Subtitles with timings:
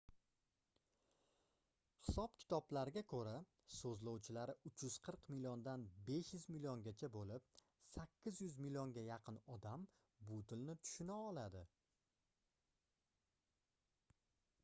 [2.05, 3.33] hisob-kitoblarga koʻra
[3.79, 7.53] soʻzlovchilari 340 milliondan 500 milliongacha boʻlib
[7.99, 9.87] 800 millionga yaqin odam
[10.31, 11.65] bu tilni tushuna oladi